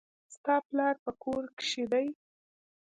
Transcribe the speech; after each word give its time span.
ستا 0.35 0.55
پلار 0.67 0.95
په 1.03 1.11
کور 1.23 1.43
کښي 1.57 1.83
دئ. 1.91 2.07